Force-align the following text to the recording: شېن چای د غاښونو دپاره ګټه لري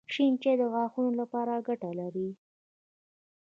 شېن 0.13 0.33
چای 0.41 0.55
د 0.59 0.63
غاښونو 0.73 1.11
دپاره 1.21 1.53
ګټه 1.67 1.91
لري 1.99 2.29